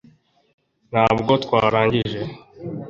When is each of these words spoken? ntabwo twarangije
ntabwo 0.91 1.31
twarangije 1.43 2.21